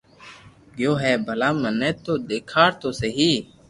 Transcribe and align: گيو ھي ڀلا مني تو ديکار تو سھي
گيو 0.77 0.91
ھي 1.01 1.11
ڀلا 1.25 1.49
مني 1.61 1.91
تو 2.03 2.13
ديکار 2.29 2.71
تو 2.81 2.89
سھي 2.99 3.31